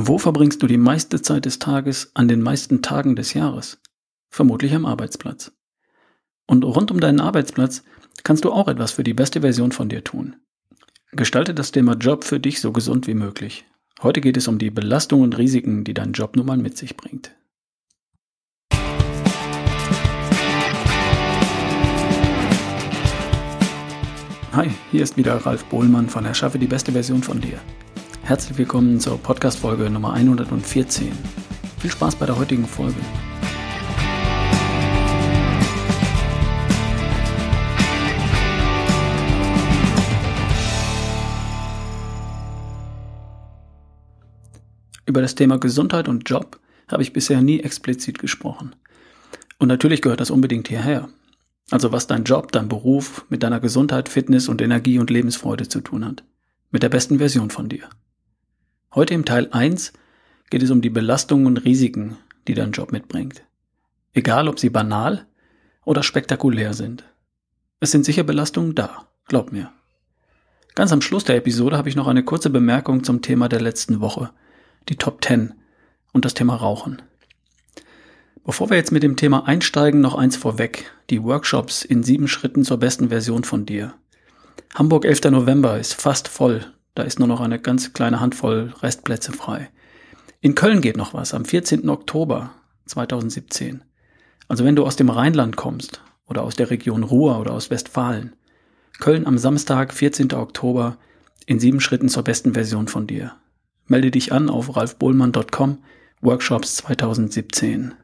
Wo 0.00 0.16
verbringst 0.16 0.62
du 0.62 0.68
die 0.68 0.76
meiste 0.76 1.20
Zeit 1.22 1.44
des 1.44 1.58
Tages 1.58 2.12
an 2.14 2.28
den 2.28 2.40
meisten 2.40 2.82
Tagen 2.82 3.16
des 3.16 3.34
Jahres? 3.34 3.80
Vermutlich 4.30 4.72
am 4.72 4.86
Arbeitsplatz. 4.86 5.50
Und 6.46 6.64
rund 6.64 6.92
um 6.92 7.00
deinen 7.00 7.18
Arbeitsplatz 7.18 7.82
kannst 8.22 8.44
du 8.44 8.52
auch 8.52 8.68
etwas 8.68 8.92
für 8.92 9.02
die 9.02 9.12
beste 9.12 9.40
Version 9.40 9.72
von 9.72 9.88
dir 9.88 10.04
tun. 10.04 10.36
Gestalte 11.10 11.52
das 11.52 11.72
Thema 11.72 11.94
Job 11.94 12.22
für 12.22 12.38
dich 12.38 12.60
so 12.60 12.70
gesund 12.70 13.08
wie 13.08 13.14
möglich. 13.14 13.64
Heute 14.00 14.20
geht 14.20 14.36
es 14.36 14.46
um 14.46 14.60
die 14.60 14.70
Belastungen 14.70 15.24
und 15.24 15.36
Risiken, 15.36 15.82
die 15.82 15.94
dein 15.94 16.12
Job 16.12 16.36
nun 16.36 16.46
mal 16.46 16.58
mit 16.58 16.78
sich 16.78 16.96
bringt. 16.96 17.34
Hi, 24.52 24.70
hier 24.92 25.02
ist 25.02 25.16
wieder 25.16 25.34
Ralf 25.44 25.64
Bohlmann 25.64 26.08
von 26.08 26.24
Erschaffe 26.24 26.60
die 26.60 26.68
beste 26.68 26.92
Version 26.92 27.24
von 27.24 27.40
dir. 27.40 27.58
Herzlich 28.28 28.58
willkommen 28.58 29.00
zur 29.00 29.16
Podcast-Folge 29.16 29.88
Nummer 29.88 30.12
114. 30.12 31.12
Viel 31.78 31.90
Spaß 31.90 32.16
bei 32.16 32.26
der 32.26 32.38
heutigen 32.38 32.66
Folge. 32.66 33.00
Über 45.06 45.22
das 45.22 45.34
Thema 45.34 45.56
Gesundheit 45.58 46.06
und 46.06 46.28
Job 46.28 46.60
habe 46.86 47.02
ich 47.02 47.14
bisher 47.14 47.40
nie 47.40 47.60
explizit 47.60 48.18
gesprochen. 48.18 48.76
Und 49.58 49.68
natürlich 49.68 50.02
gehört 50.02 50.20
das 50.20 50.30
unbedingt 50.30 50.68
hierher. 50.68 51.08
Also 51.70 51.92
was 51.92 52.06
dein 52.06 52.24
Job, 52.24 52.52
dein 52.52 52.68
Beruf 52.68 53.24
mit 53.30 53.42
deiner 53.42 53.60
Gesundheit, 53.60 54.10
Fitness 54.10 54.50
und 54.50 54.60
Energie 54.60 54.98
und 54.98 55.08
Lebensfreude 55.08 55.66
zu 55.66 55.80
tun 55.80 56.04
hat. 56.04 56.24
Mit 56.70 56.82
der 56.82 56.90
besten 56.90 57.16
Version 57.16 57.48
von 57.48 57.70
dir. 57.70 57.88
Heute 58.94 59.12
im 59.12 59.26
Teil 59.26 59.48
1 59.50 59.92
geht 60.48 60.62
es 60.62 60.70
um 60.70 60.80
die 60.80 60.88
Belastungen 60.88 61.46
und 61.46 61.58
Risiken, 61.58 62.16
die 62.46 62.54
dein 62.54 62.72
Job 62.72 62.90
mitbringt. 62.90 63.42
Egal, 64.14 64.48
ob 64.48 64.58
sie 64.58 64.70
banal 64.70 65.26
oder 65.84 66.02
spektakulär 66.02 66.72
sind. 66.72 67.04
Es 67.80 67.90
sind 67.90 68.06
sicher 68.06 68.24
Belastungen 68.24 68.74
da, 68.74 69.06
glaub 69.26 69.52
mir. 69.52 69.70
Ganz 70.74 70.90
am 70.90 71.02
Schluss 71.02 71.24
der 71.24 71.36
Episode 71.36 71.76
habe 71.76 71.90
ich 71.90 71.96
noch 71.96 72.06
eine 72.06 72.24
kurze 72.24 72.48
Bemerkung 72.48 73.04
zum 73.04 73.20
Thema 73.20 73.50
der 73.50 73.60
letzten 73.60 74.00
Woche, 74.00 74.30
die 74.88 74.96
Top 74.96 75.22
10 75.22 75.52
und 76.14 76.24
das 76.24 76.32
Thema 76.32 76.56
Rauchen. 76.56 77.02
Bevor 78.42 78.70
wir 78.70 78.78
jetzt 78.78 78.92
mit 78.92 79.02
dem 79.02 79.16
Thema 79.16 79.46
einsteigen, 79.46 80.00
noch 80.00 80.14
eins 80.14 80.38
vorweg. 80.38 80.90
Die 81.10 81.22
Workshops 81.22 81.84
in 81.84 82.02
sieben 82.02 82.26
Schritten 82.26 82.64
zur 82.64 82.78
besten 82.78 83.10
Version 83.10 83.44
von 83.44 83.66
dir. 83.66 83.92
Hamburg 84.74 85.04
11. 85.04 85.24
November 85.24 85.78
ist 85.78 85.92
fast 85.92 86.26
voll. 86.26 86.64
Da 86.98 87.04
ist 87.04 87.20
nur 87.20 87.28
noch 87.28 87.40
eine 87.40 87.60
ganz 87.60 87.92
kleine 87.92 88.18
Handvoll 88.18 88.74
Restplätze 88.82 89.30
frei. 89.30 89.70
In 90.40 90.56
Köln 90.56 90.80
geht 90.80 90.96
noch 90.96 91.14
was 91.14 91.32
am 91.32 91.44
14. 91.44 91.88
Oktober 91.88 92.50
2017. 92.86 93.84
Also 94.48 94.64
wenn 94.64 94.74
du 94.74 94.84
aus 94.84 94.96
dem 94.96 95.08
Rheinland 95.08 95.54
kommst 95.54 96.02
oder 96.26 96.42
aus 96.42 96.56
der 96.56 96.70
Region 96.70 97.04
Ruhr 97.04 97.38
oder 97.38 97.52
aus 97.52 97.70
Westfalen. 97.70 98.34
Köln 98.98 99.28
am 99.28 99.38
Samstag, 99.38 99.94
14. 99.94 100.32
Oktober 100.32 100.98
in 101.46 101.60
sieben 101.60 101.78
Schritten 101.78 102.08
zur 102.08 102.24
besten 102.24 102.54
Version 102.54 102.88
von 102.88 103.06
dir. 103.06 103.36
Melde 103.86 104.10
dich 104.10 104.32
an 104.32 104.50
auf 104.50 104.74
ralfbohlmann.com 104.74 105.78
Workshops 106.20 106.78
2017. 106.78 107.94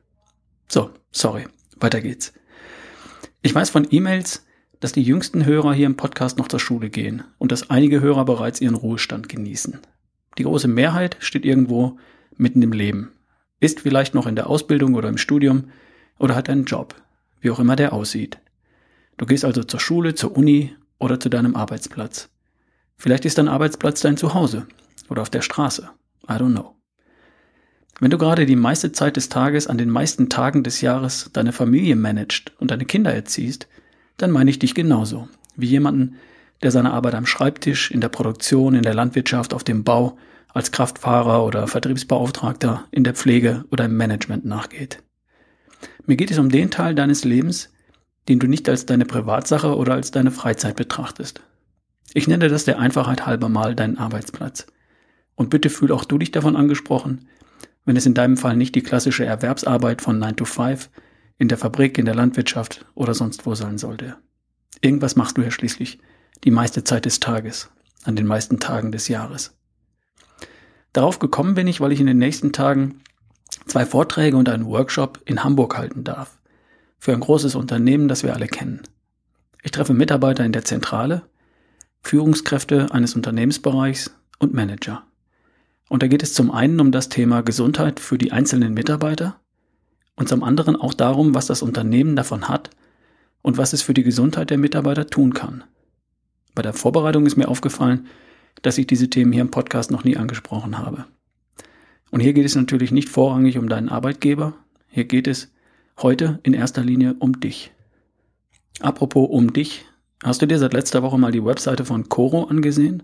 So, 0.69 0.91
sorry, 1.11 1.49
weiter 1.81 2.01
geht's. 2.01 2.33
Ich 3.43 3.53
weiß 3.57 3.71
von 3.71 3.89
E-Mails, 3.91 4.47
dass 4.81 4.93
die 4.93 5.03
jüngsten 5.03 5.45
Hörer 5.45 5.75
hier 5.75 5.87
im 5.87 5.97
Podcast 5.97 6.39
noch 6.39 6.49
zur 6.49 6.61
Schule 6.61 6.91
gehen 6.91 7.25
und 7.39 7.53
dass 7.53 7.71
einige 7.71 8.01
Hörer 8.01 8.25
bereits 8.25 8.61
ihren 8.61 8.75
Ruhestand 8.75 9.29
genießen. 9.29 9.79
Die 10.39 10.43
große 10.43 10.69
Mehrheit 10.69 11.17
steht 11.21 11.45
irgendwo 11.45 11.99
mitten 12.37 12.63
im 12.63 12.73
Leben, 12.73 13.13
ist 13.61 13.81
vielleicht 13.81 14.15
noch 14.15 14.27
in 14.27 14.37
der 14.37 14.49
Ausbildung 14.49 14.95
oder 14.95 15.09
im 15.09 15.19
Studium 15.19 15.71
oder 16.19 16.35
hat 16.35 16.49
einen 16.49 16.65
Job, 16.65 16.95
wie 17.41 17.51
auch 17.51 17.61
immer 17.61 17.77
der 17.77 17.93
aussieht. 17.93 18.39
Du 19.17 19.27
gehst 19.27 19.45
also 19.45 19.63
zur 19.63 19.81
Schule, 19.81 20.15
zur 20.15 20.37
Uni 20.37 20.75
oder 20.99 21.21
zu 21.21 21.29
deinem 21.29 21.55
Arbeitsplatz. 21.55 22.31
Vielleicht 22.97 23.25
ist 23.25 23.39
dein 23.39 23.49
Arbeitsplatz 23.49 24.01
dein 24.01 24.17
Zuhause 24.17 24.67
oder 25.09 25.23
auf 25.23 25.31
der 25.31 25.43
Straße. 25.43 25.89
I 26.29 26.33
don't 26.33 26.53
know. 26.53 26.75
Wenn 28.01 28.11
du 28.11 28.19
gerade 28.19 28.45
die 28.45 28.57
meiste 28.57 28.91
Zeit 28.93 29.17
des 29.17 29.29
Tages 29.29 29.67
an 29.67 29.79
den 29.79 29.91
meisten 29.91 30.29
Tagen 30.29 30.65
des 30.65 30.81
Jahres 30.81 31.31
deine 31.33 31.53
Familie 31.53 31.95
managst 31.95 32.53
und 32.59 32.71
deine 32.71 32.87
Kinder 32.87 33.15
erziehst, 33.15 33.69
dann 34.17 34.31
meine 34.31 34.51
ich 34.51 34.59
dich 34.59 34.75
genauso, 34.75 35.29
wie 35.57 35.67
jemanden, 35.67 36.17
der 36.63 36.71
seiner 36.71 36.95
Arbeit 36.95 37.15
am 37.15 37.27
Schreibtisch, 37.27 37.91
in 37.91 38.01
der 38.01 38.09
Produktion, 38.09 38.75
in 38.75 38.83
der 38.83 38.95
Landwirtschaft, 38.95 39.55
auf 39.55 39.65
dem 39.65 39.85
Bau, 39.85 40.17
als 40.53 40.71
Kraftfahrer 40.71 41.45
oder 41.45 41.67
Vertriebsbeauftragter, 41.67 42.85
in 42.91 43.05
der 43.05 43.15
Pflege 43.15 43.65
oder 43.71 43.87
im 43.87 43.97
Management 43.97 44.45
nachgeht. 44.45 45.03
Mir 46.07 46.17
geht 46.17 46.31
es 46.31 46.39
um 46.39 46.49
den 46.49 46.71
Teil 46.71 46.95
deines 46.95 47.25
Lebens, 47.25 47.71
den 48.29 48.39
du 48.39 48.47
nicht 48.47 48.69
als 48.69 48.87
deine 48.87 49.05
Privatsache 49.05 49.77
oder 49.77 49.95
als 49.95 50.11
deine 50.11 50.31
Freizeit 50.31 50.77
betrachtest. 50.77 51.43
Ich 52.15 52.29
nenne 52.29 52.49
das 52.49 52.65
der 52.65 52.79
Einfachheit 52.79 53.27
halber 53.27 53.49
mal 53.49 53.75
deinen 53.75 53.99
Arbeitsplatz. 53.99 54.67
Und 55.35 55.51
bitte 55.51 55.69
fühl 55.69 55.91
auch 55.91 56.05
du 56.05 56.19
dich 56.19 56.31
davon 56.31 56.55
angesprochen, 56.55 57.29
wenn 57.85 57.97
es 57.97 58.07
in 58.07 58.15
deinem 58.15 58.37
Fall 58.37 58.57
nicht 58.57 58.75
die 58.75 58.83
klassische 58.83 59.25
Erwerbsarbeit 59.25 60.01
von 60.01 60.19
9 60.19 60.37
to 60.37 60.45
5 60.45 60.89
in 61.39 61.49
der 61.49 61.59
Fabrik, 61.59 61.99
in 61.99 62.05
der 62.05 62.15
Landwirtschaft 62.15 62.85
oder 62.95 63.15
sonst 63.15 63.47
wo 63.47 63.55
sein 63.55 63.79
sollte. 63.79 64.17
Irgendwas 64.81 65.17
machst 65.17 65.37
du 65.37 65.43
ja 65.43 65.51
schließlich 65.51 65.99
die 66.45 66.51
meiste 66.51 66.85
Zeit 66.85 67.05
des 67.05 67.21
Tages, 67.21 67.71
an 68.05 68.17
den 68.17 68.27
meisten 68.27 68.61
Tagen 68.61 68.93
des 68.93 69.09
Jahres. 69.09 69.57
Darauf 70.93 71.19
gekommen 71.19 71.55
bin 71.55 71.67
ich, 71.67 71.81
weil 71.81 71.93
ich 71.93 72.01
in 72.01 72.07
den 72.07 72.19
nächsten 72.19 72.53
Tagen 72.53 73.01
zwei 73.67 73.85
Vorträge 73.85 74.37
und 74.37 74.49
einen 74.49 74.67
Workshop 74.67 75.21
in 75.25 75.43
Hamburg 75.43 75.77
halten 75.77 76.05
darf. 76.05 76.39
Für 76.99 77.13
ein 77.13 77.21
großes 77.21 77.55
Unternehmen, 77.55 78.09
das 78.09 78.23
wir 78.23 78.35
alle 78.35 78.47
kennen. 78.47 78.83
Ich 79.63 79.71
treffe 79.71 79.95
Mitarbeiter 79.95 80.45
in 80.45 80.53
der 80.53 80.65
Zentrale, 80.65 81.23
Führungskräfte 82.03 82.93
eines 82.93 83.15
Unternehmensbereichs 83.15 84.15
und 84.39 84.55
Manager. 84.55 85.05
Und 85.89 86.03
da 86.03 86.07
geht 86.07 86.23
es 86.23 86.35
zum 86.35 86.51
einen 86.51 86.81
um 86.81 86.93
das 86.93 87.09
Thema 87.09 87.43
Gesundheit 87.43 87.99
für 87.99 88.19
die 88.19 88.33
einzelnen 88.33 88.75
Mitarbeiter 88.75 89.41
und 90.17 90.29
zum 90.29 90.43
anderen 90.43 90.77
auch 90.77 90.95
darum, 90.95 91.35
was 91.35 91.47
das 91.47 91.63
Unternehmen 91.63 92.17
davon 92.17 92.49
hat 92.49 92.71
und 93.43 93.59
was 93.59 93.73
es 93.73 93.83
für 93.83 93.95
die 93.95 94.03
Gesundheit 94.03 94.51
der 94.51 94.59
Mitarbeiter 94.59 95.07
tun 95.07 95.35
kann. 95.35 95.65
Bei 96.55 96.63
der 96.63 96.73
Vorbereitung 96.73 97.27
ist 97.27 97.37
mir 97.37 97.49
aufgefallen, 97.49 98.07
dass 98.63 98.79
ich 98.79 98.87
diese 98.87 99.11
Themen 99.11 99.33
hier 99.33 99.43
im 99.43 99.51
Podcast 99.51 99.91
noch 99.91 100.05
nie 100.05 100.17
angesprochen 100.17 100.79
habe. 100.79 101.05
Und 102.11 102.21
hier 102.21 102.33
geht 102.33 102.47
es 102.47 102.55
natürlich 102.55 102.93
nicht 102.93 103.09
vorrangig 103.09 103.59
um 103.59 103.69
deinen 103.69 103.89
Arbeitgeber, 103.89 104.55
hier 104.89 105.05
geht 105.05 105.27
es 105.27 105.53
heute 106.01 106.39
in 106.45 106.55
erster 106.55 106.83
Linie 106.83 107.17
um 107.19 107.41
dich. 107.41 107.73
Apropos 108.81 109.29
um 109.29 109.53
dich, 109.53 109.85
hast 110.23 110.41
du 110.41 110.47
dir 110.47 110.59
seit 110.59 110.73
letzter 110.73 111.03
Woche 111.03 111.19
mal 111.19 111.33
die 111.33 111.45
Webseite 111.45 111.85
von 111.85 112.09
Coro 112.09 112.45
angesehen? 112.45 113.03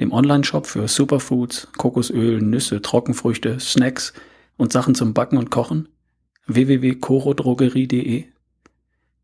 Dem 0.00 0.12
Online-Shop 0.12 0.66
für 0.66 0.88
Superfoods, 0.88 1.68
Kokosöl, 1.76 2.40
Nüsse, 2.40 2.82
Trockenfrüchte, 2.82 3.60
Snacks 3.60 4.12
und 4.56 4.72
Sachen 4.72 4.94
zum 4.94 5.14
Backen 5.14 5.38
und 5.38 5.50
Kochen? 5.50 5.88
www.corodrogerie.de. 6.46 8.24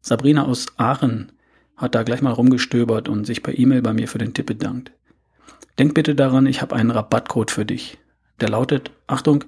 Sabrina 0.00 0.44
aus 0.44 0.66
Aachen 0.76 1.32
hat 1.76 1.94
da 1.94 2.02
gleich 2.02 2.22
mal 2.22 2.32
rumgestöbert 2.32 3.08
und 3.08 3.24
sich 3.24 3.42
per 3.42 3.58
E-Mail 3.58 3.82
bei 3.82 3.92
mir 3.92 4.08
für 4.08 4.18
den 4.18 4.34
Tipp 4.34 4.46
bedankt. 4.46 4.92
Denk 5.78 5.94
bitte 5.94 6.14
daran, 6.14 6.46
ich 6.46 6.60
habe 6.60 6.76
einen 6.76 6.90
Rabattcode 6.90 7.50
für 7.50 7.64
dich. 7.64 7.98
Der 8.40 8.48
lautet, 8.48 8.90
Achtung, 9.06 9.44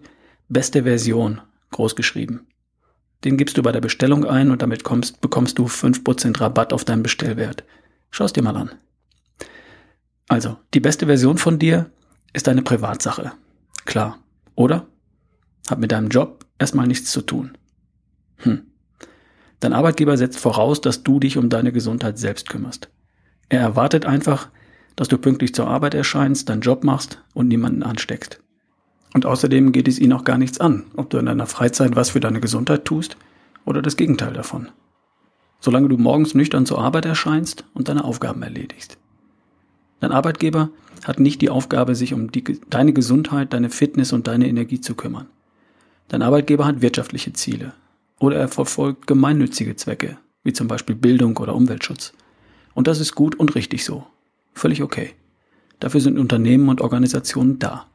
beste 0.49 0.85
Version, 0.85 1.41
groß 1.71 1.97
geschrieben. 1.97 2.47
Den 3.25 3.37
gibst 3.37 3.57
du 3.57 3.63
bei 3.63 3.73
der 3.73 3.81
Bestellung 3.81 4.25
ein 4.25 4.51
und 4.51 4.63
damit 4.63 4.85
kommst, 4.85 5.21
bekommst 5.21 5.59
du 5.59 5.67
5% 5.67 6.41
Rabatt 6.41 6.73
auf 6.73 6.85
deinen 6.85 7.03
Bestellwert. 7.03 7.65
Schau 8.11 8.25
es 8.25 8.33
dir 8.33 8.43
mal 8.43 8.57
an. 8.57 8.71
Also, 10.29 10.57
die 10.73 10.81
beste 10.81 11.07
Version 11.07 11.39
von 11.39 11.59
dir 11.59 11.91
ist 12.33 12.49
eine 12.49 12.63
Privatsache. 12.63 13.33
Klar, 13.85 14.19
oder? 14.55 14.87
Hat 15.69 15.79
mit 15.79 15.93
deinem 15.93 16.09
Job 16.09 16.45
erstmal 16.59 16.87
nichts 16.87 17.11
zu 17.11 17.23
tun. 17.23 17.57
Hm. 18.39 18.63
Dein 19.61 19.73
Arbeitgeber 19.73 20.17
setzt 20.17 20.39
voraus, 20.39 20.81
dass 20.81 21.03
du 21.03 21.21
dich 21.21 21.39
um 21.39 21.49
deine 21.49 21.73
Gesundheit 21.73 22.19
selbst 22.19 22.49
kümmerst. 22.49 22.91
Er 23.49 23.61
erwartet 23.61 24.05
einfach, 24.07 24.49
dass 24.97 25.09
du 25.09 25.19
pünktlich 25.19 25.55
zur 25.55 25.69
Arbeit 25.69 25.95
erscheinst, 25.95 26.49
deinen 26.49 26.61
Job 26.61 26.85
machst 26.85 27.23
und 27.33 27.49
niemanden 27.49 27.83
ansteckst. 27.83 28.41
Und 29.15 29.27
außerdem 29.27 29.73
geht 29.73 29.89
es 29.89 29.99
ihn 29.99 30.13
auch 30.13 30.25
gar 30.25 30.39
nichts 30.39 30.61
an, 30.61 30.85
ob 30.97 31.11
du 31.11 31.19
in 31.19 31.27
deiner 31.27 31.47
Freizeit 31.47 31.97
was 31.97 32.11
für 32.11 32.21
deine 32.21 32.41
Gesundheit 32.41 32.85
tust 32.85 33.17
oder 33.65 33.81
das 33.81 33.97
Gegenteil 33.97 34.33
davon. 34.33 34.69
Solange 35.61 35.89
du 35.89 35.97
morgens 35.97 36.35
nüchtern 36.35 36.67
zur 36.67 36.81
Arbeit 36.81 37.07
erscheinst 37.07 37.65
und 37.75 37.89
deine 37.89 38.05
Aufgaben 38.05 38.43
erledigst. 38.43 38.99
Dein 40.01 40.13
Arbeitgeber 40.13 40.71
hat 41.05 41.21
nicht 41.21 41.41
die 41.41 41.49
Aufgabe, 41.51 41.95
sich 41.95 42.13
um 42.13 42.31
die, 42.31 42.45
deine 42.69 42.93
Gesundheit, 42.93 43.53
deine 43.53 43.71
Fitness 43.71 44.13
und 44.13 44.27
deine 44.27 44.49
Energie 44.49 44.81
zu 44.81 44.95
kümmern. 44.95 45.29
Dein 46.09 46.23
Arbeitgeber 46.23 46.67
hat 46.67 46.83
wirtschaftliche 46.83 47.33
Ziele, 47.33 47.73
oder 48.25 48.37
er 48.37 48.49
verfolgt 48.49 49.07
gemeinnützige 49.07 49.77
Zwecke, 49.77 50.17
wie 50.45 50.55
zum 50.55 50.67
Beispiel 50.67 50.97
Bildung 50.97 51.37
oder 51.37 51.55
Umweltschutz. 51.55 52.15
Und 52.73 52.87
das 52.87 52.99
ist 52.99 53.15
gut 53.15 53.35
und 53.35 53.55
richtig 53.55 53.85
so. 53.85 54.07
Völlig 54.55 54.83
okay. 54.83 55.11
Dafür 55.79 56.01
sind 56.01 56.19
Unternehmen 56.19 56.71
und 56.71 56.81
Organisationen 56.81 57.59
da. 57.59 57.87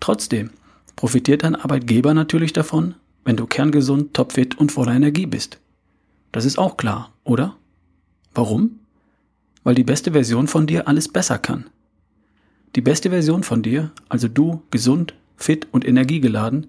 Trotzdem 0.00 0.50
profitiert 0.96 1.44
dein 1.44 1.56
Arbeitgeber 1.56 2.12
natürlich 2.12 2.52
davon, 2.52 2.94
wenn 3.24 3.36
du 3.36 3.46
kerngesund, 3.46 4.12
topfit 4.12 4.58
und 4.58 4.70
voller 4.70 4.92
Energie 4.92 5.24
bist. 5.24 5.58
Das 6.30 6.44
ist 6.44 6.58
auch 6.58 6.76
klar, 6.76 7.12
oder? 7.24 7.56
Warum? 8.34 8.80
Weil 9.64 9.74
die 9.74 9.84
beste 9.84 10.12
Version 10.12 10.46
von 10.46 10.66
dir 10.66 10.88
alles 10.88 11.08
besser 11.08 11.38
kann. 11.38 11.70
Die 12.76 12.82
beste 12.82 13.08
Version 13.08 13.44
von 13.44 13.62
dir, 13.62 13.92
also 14.10 14.28
du, 14.28 14.62
gesund, 14.70 15.14
fit 15.36 15.68
und 15.72 15.88
energiegeladen, 15.88 16.66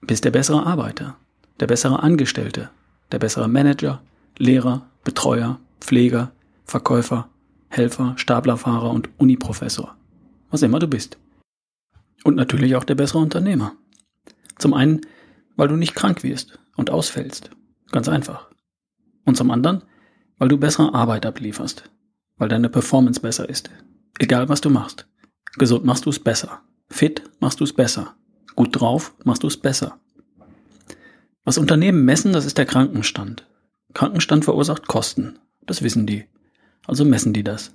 bist 0.00 0.24
der 0.24 0.30
bessere 0.30 0.64
Arbeiter, 0.64 1.16
der 1.60 1.66
bessere 1.66 2.02
Angestellte, 2.02 2.70
der 3.12 3.18
bessere 3.18 3.48
Manager, 3.48 4.02
Lehrer, 4.38 4.86
Betreuer, 5.04 5.60
Pfleger, 5.80 6.32
Verkäufer, 6.64 7.28
Helfer, 7.68 8.14
Staplerfahrer 8.16 8.90
und 8.90 9.10
Uniprofessor. 9.18 9.96
Was 10.50 10.62
immer 10.62 10.78
du 10.78 10.88
bist. 10.88 11.18
Und 12.24 12.36
natürlich 12.36 12.76
auch 12.76 12.84
der 12.84 12.94
bessere 12.94 13.18
Unternehmer. 13.18 13.72
Zum 14.58 14.74
einen, 14.74 15.00
weil 15.56 15.68
du 15.68 15.76
nicht 15.76 15.94
krank 15.94 16.22
wirst 16.22 16.58
und 16.76 16.90
ausfällst. 16.90 17.50
Ganz 17.90 18.08
einfach. 18.08 18.48
Und 19.24 19.36
zum 19.36 19.50
anderen, 19.50 19.82
weil 20.38 20.48
du 20.48 20.56
bessere 20.56 20.94
Arbeit 20.94 21.26
ablieferst. 21.26 21.90
Weil 22.36 22.48
deine 22.48 22.68
Performance 22.68 23.20
besser 23.20 23.48
ist. 23.48 23.70
Egal 24.18 24.48
was 24.48 24.60
du 24.60 24.70
machst. 24.70 25.06
Gesund 25.56 25.84
machst 25.84 26.06
du 26.06 26.10
es 26.10 26.18
besser. 26.18 26.62
Fit 26.88 27.22
machst 27.40 27.60
du 27.60 27.64
es 27.64 27.72
besser. 27.72 28.14
Gut 28.56 28.80
drauf 28.80 29.14
machst 29.24 29.42
du 29.42 29.48
es 29.48 29.56
besser. 29.56 29.98
Was 31.44 31.58
Unternehmen 31.58 32.04
messen, 32.04 32.32
das 32.32 32.46
ist 32.46 32.56
der 32.56 32.64
Krankenstand. 32.64 33.46
Krankenstand 33.92 34.44
verursacht 34.44 34.86
Kosten. 34.86 35.38
Das 35.66 35.82
wissen 35.82 36.06
die. 36.06 36.24
Also 36.86 37.04
messen 37.04 37.32
die 37.32 37.44
das. 37.44 37.74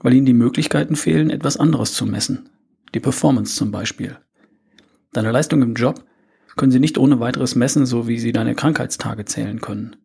Weil 0.00 0.14
ihnen 0.14 0.26
die 0.26 0.34
Möglichkeiten 0.34 0.96
fehlen, 0.96 1.30
etwas 1.30 1.56
anderes 1.56 1.94
zu 1.94 2.04
messen. 2.04 2.48
Die 2.94 3.00
Performance 3.00 3.54
zum 3.54 3.70
Beispiel. 3.70 4.18
Deine 5.12 5.30
Leistung 5.30 5.62
im 5.62 5.74
Job 5.74 6.04
können 6.56 6.72
sie 6.72 6.80
nicht 6.80 6.98
ohne 6.98 7.20
weiteres 7.20 7.54
messen, 7.54 7.86
so 7.86 8.08
wie 8.08 8.18
sie 8.18 8.32
deine 8.32 8.54
Krankheitstage 8.54 9.24
zählen 9.24 9.60
können. 9.60 9.96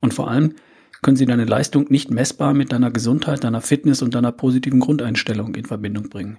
Und 0.00 0.12
vor 0.12 0.30
allem 0.30 0.54
können 1.02 1.16
sie 1.16 1.26
deine 1.26 1.44
Leistung 1.44 1.86
nicht 1.88 2.10
messbar 2.10 2.54
mit 2.54 2.72
deiner 2.72 2.90
Gesundheit, 2.90 3.44
deiner 3.44 3.60
Fitness 3.60 4.02
und 4.02 4.14
deiner 4.14 4.32
positiven 4.32 4.80
Grundeinstellung 4.80 5.54
in 5.54 5.64
Verbindung 5.64 6.08
bringen. 6.08 6.38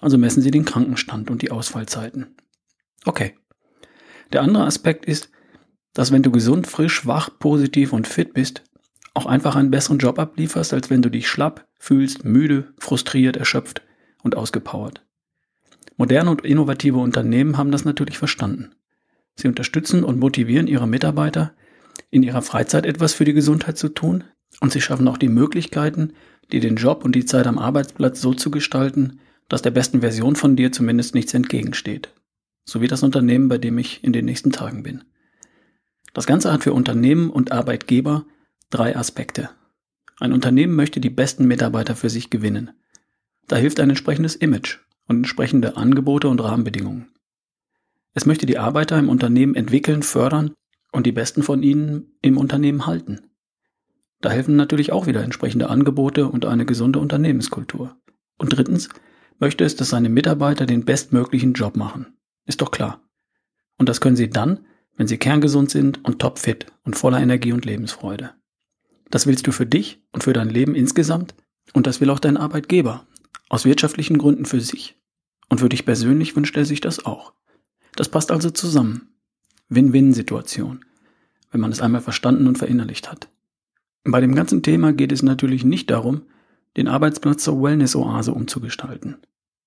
Also 0.00 0.16
messen 0.16 0.42
sie 0.42 0.50
den 0.50 0.64
Krankenstand 0.64 1.30
und 1.30 1.42
die 1.42 1.50
Ausfallzeiten. 1.50 2.36
Okay. 3.04 3.34
Der 4.32 4.42
andere 4.42 4.64
Aspekt 4.64 5.06
ist, 5.06 5.30
dass 5.94 6.12
wenn 6.12 6.22
du 6.22 6.30
gesund, 6.30 6.66
frisch, 6.66 7.06
wach, 7.06 7.30
positiv 7.38 7.92
und 7.92 8.06
fit 8.06 8.34
bist, 8.34 8.62
auch 9.14 9.26
einfach 9.26 9.56
einen 9.56 9.70
besseren 9.70 9.98
Job 9.98 10.18
ablieferst, 10.18 10.72
als 10.72 10.90
wenn 10.90 11.02
du 11.02 11.10
dich 11.10 11.28
schlapp 11.28 11.66
fühlst, 11.78 12.24
müde, 12.24 12.72
frustriert, 12.78 13.36
erschöpft 13.36 13.82
und 14.22 14.36
ausgepowert. 14.36 15.04
Moderne 15.96 16.30
und 16.30 16.44
innovative 16.44 16.98
Unternehmen 16.98 17.58
haben 17.58 17.72
das 17.72 17.84
natürlich 17.84 18.18
verstanden. 18.18 18.70
Sie 19.34 19.48
unterstützen 19.48 20.04
und 20.04 20.20
motivieren 20.20 20.68
ihre 20.68 20.86
Mitarbeiter, 20.86 21.52
in 22.10 22.22
ihrer 22.22 22.42
Freizeit 22.42 22.86
etwas 22.86 23.14
für 23.14 23.24
die 23.24 23.32
Gesundheit 23.32 23.76
zu 23.76 23.88
tun 23.88 24.24
und 24.60 24.72
sie 24.72 24.80
schaffen 24.80 25.08
auch 25.08 25.18
die 25.18 25.28
Möglichkeiten, 25.28 26.12
dir 26.52 26.60
den 26.60 26.76
Job 26.76 27.04
und 27.04 27.14
die 27.14 27.24
Zeit 27.24 27.46
am 27.46 27.58
Arbeitsplatz 27.58 28.20
so 28.20 28.34
zu 28.34 28.50
gestalten, 28.50 29.20
dass 29.48 29.62
der 29.62 29.70
besten 29.70 30.00
Version 30.00 30.36
von 30.36 30.56
dir 30.56 30.72
zumindest 30.72 31.14
nichts 31.14 31.34
entgegensteht. 31.34 32.10
So 32.68 32.82
wie 32.82 32.86
das 32.86 33.02
Unternehmen, 33.02 33.48
bei 33.48 33.56
dem 33.56 33.78
ich 33.78 34.04
in 34.04 34.12
den 34.12 34.26
nächsten 34.26 34.52
Tagen 34.52 34.82
bin. 34.82 35.02
Das 36.12 36.26
Ganze 36.26 36.52
hat 36.52 36.64
für 36.64 36.74
Unternehmen 36.74 37.30
und 37.30 37.50
Arbeitgeber 37.50 38.26
drei 38.68 38.94
Aspekte. 38.94 39.48
Ein 40.20 40.34
Unternehmen 40.34 40.76
möchte 40.76 41.00
die 41.00 41.08
besten 41.08 41.46
Mitarbeiter 41.46 41.96
für 41.96 42.10
sich 42.10 42.28
gewinnen. 42.28 42.72
Da 43.46 43.56
hilft 43.56 43.80
ein 43.80 43.88
entsprechendes 43.88 44.36
Image 44.36 44.80
und 45.06 45.16
entsprechende 45.16 45.78
Angebote 45.78 46.28
und 46.28 46.40
Rahmenbedingungen. 46.42 47.08
Es 48.12 48.26
möchte 48.26 48.44
die 48.44 48.58
Arbeiter 48.58 48.98
im 48.98 49.08
Unternehmen 49.08 49.54
entwickeln, 49.54 50.02
fördern 50.02 50.52
und 50.92 51.06
die 51.06 51.12
besten 51.12 51.42
von 51.42 51.62
ihnen 51.62 52.18
im 52.20 52.36
Unternehmen 52.36 52.84
halten. 52.84 53.30
Da 54.20 54.28
helfen 54.28 54.56
natürlich 54.56 54.92
auch 54.92 55.06
wieder 55.06 55.24
entsprechende 55.24 55.70
Angebote 55.70 56.28
und 56.28 56.44
eine 56.44 56.66
gesunde 56.66 56.98
Unternehmenskultur. 56.98 57.96
Und 58.36 58.54
drittens 58.54 58.90
möchte 59.38 59.64
es, 59.64 59.74
dass 59.74 59.88
seine 59.88 60.10
Mitarbeiter 60.10 60.66
den 60.66 60.84
bestmöglichen 60.84 61.54
Job 61.54 61.74
machen. 61.74 62.17
Ist 62.48 62.62
doch 62.62 62.72
klar. 62.72 63.02
Und 63.76 63.88
das 63.88 64.00
können 64.00 64.16
sie 64.16 64.30
dann, 64.30 64.66
wenn 64.96 65.06
sie 65.06 65.18
kerngesund 65.18 65.70
sind 65.70 66.04
und 66.04 66.18
topfit 66.18 66.66
und 66.82 66.96
voller 66.96 67.20
Energie 67.20 67.52
und 67.52 67.64
Lebensfreude. 67.64 68.32
Das 69.10 69.26
willst 69.26 69.46
du 69.46 69.52
für 69.52 69.66
dich 69.66 70.02
und 70.12 70.24
für 70.24 70.32
dein 70.32 70.48
Leben 70.48 70.74
insgesamt 70.74 71.34
und 71.74 71.86
das 71.86 72.00
will 72.00 72.10
auch 72.10 72.18
dein 72.18 72.36
Arbeitgeber. 72.36 73.06
Aus 73.50 73.64
wirtschaftlichen 73.64 74.18
Gründen 74.18 74.46
für 74.46 74.60
sich. 74.60 74.96
Und 75.48 75.60
für 75.60 75.68
dich 75.68 75.84
persönlich 75.84 76.34
wünscht 76.36 76.56
er 76.56 76.64
sich 76.64 76.80
das 76.80 77.04
auch. 77.04 77.32
Das 77.96 78.08
passt 78.08 78.30
also 78.30 78.50
zusammen. 78.50 79.14
Win-Win-Situation, 79.68 80.84
wenn 81.50 81.60
man 81.60 81.72
es 81.72 81.80
einmal 81.80 82.00
verstanden 82.00 82.46
und 82.46 82.58
verinnerlicht 82.58 83.10
hat. 83.10 83.28
Bei 84.04 84.20
dem 84.20 84.34
ganzen 84.34 84.62
Thema 84.62 84.92
geht 84.94 85.12
es 85.12 85.22
natürlich 85.22 85.64
nicht 85.64 85.90
darum, 85.90 86.22
den 86.78 86.88
Arbeitsplatz 86.88 87.44
zur 87.44 87.62
Wellness-Oase 87.62 88.32
umzugestalten. 88.32 89.18